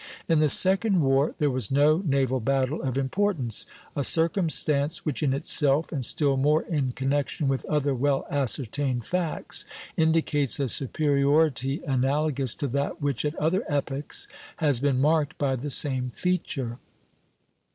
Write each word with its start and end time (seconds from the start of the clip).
In 0.27 0.39
the 0.39 0.49
second 0.49 1.01
war 1.01 1.35
there 1.37 1.51
was 1.51 1.69
no 1.69 2.01
naval 2.03 2.39
battle 2.39 2.81
of 2.81 2.97
importance, 2.97 3.67
a 3.95 4.03
circumstance 4.03 5.05
which 5.05 5.21
in 5.21 5.31
itself, 5.31 5.91
and 5.91 6.03
still 6.03 6.37
more 6.37 6.63
in 6.63 6.93
connection 6.93 7.47
with 7.47 7.63
other 7.65 7.93
well 7.93 8.25
ascertained 8.31 9.05
facts, 9.05 9.63
indicates 9.95 10.59
a 10.59 10.67
superiority 10.67 11.83
analogous 11.85 12.55
to 12.55 12.67
that 12.69 12.99
which 12.99 13.23
at 13.25 13.35
other 13.35 13.63
epochs 13.69 14.27
has 14.57 14.79
been 14.79 14.99
marked 14.99 15.37
by 15.37 15.55
the 15.55 15.69
same 15.69 16.09
feature. 16.09 16.79